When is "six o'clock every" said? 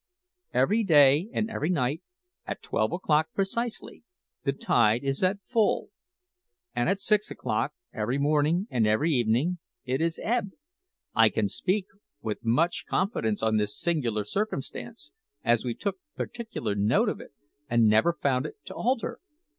6.99-8.17